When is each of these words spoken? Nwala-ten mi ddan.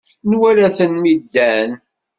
Nwala-ten 0.29 0.91
mi 1.01 1.13
ddan. 1.21 1.69